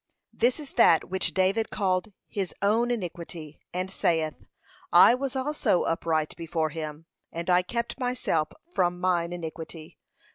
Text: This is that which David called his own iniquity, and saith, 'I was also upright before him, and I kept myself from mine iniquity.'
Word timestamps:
This 0.33 0.59
is 0.59 0.73
that 0.73 1.09
which 1.11 1.31
David 1.35 1.69
called 1.69 2.11
his 2.27 2.55
own 2.63 2.89
iniquity, 2.89 3.59
and 3.71 3.91
saith, 3.91 4.33
'I 4.91 5.13
was 5.13 5.35
also 5.35 5.83
upright 5.83 6.35
before 6.35 6.69
him, 6.69 7.05
and 7.31 7.51
I 7.51 7.61
kept 7.61 7.99
myself 7.99 8.47
from 8.73 8.99
mine 8.99 9.31
iniquity.' 9.31 9.99